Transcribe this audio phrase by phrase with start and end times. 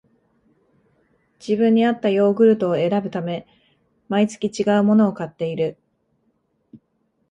[1.39, 3.45] 自分にあったヨーグルトを選ぶため、
[4.09, 5.77] 毎月ちがうものを買っている